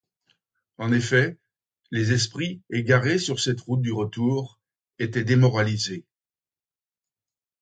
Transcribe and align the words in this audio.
En 0.79 0.91
effet, 0.93 1.37
les 1.91 2.11
esprits, 2.11 2.63
égarés 2.71 3.19
sur 3.19 3.39
cette 3.39 3.61
route 3.61 3.83
du 3.83 3.91
retour, 3.93 4.59
étaient 4.97 5.23
démoralisés. 5.23 6.07